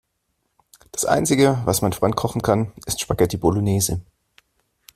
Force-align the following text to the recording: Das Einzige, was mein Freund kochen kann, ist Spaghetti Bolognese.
Das 0.91 1.05
Einzige, 1.05 1.61
was 1.65 1.83
mein 1.83 1.93
Freund 1.93 2.15
kochen 2.15 2.41
kann, 2.41 2.71
ist 2.87 2.99
Spaghetti 3.01 3.37
Bolognese. 3.37 4.01